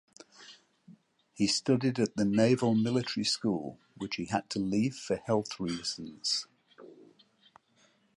He 1.35 1.45
studied 1.45 1.99
at 1.99 2.15
the 2.15 2.25
Naval 2.25 2.73
Military 2.73 3.23
School, 3.23 3.77
which 3.95 4.15
he 4.15 4.25
had 4.25 4.49
to 4.49 4.57
leave 4.57 4.95
for 4.95 5.17
health 5.17 5.59
reasons. 5.59 6.47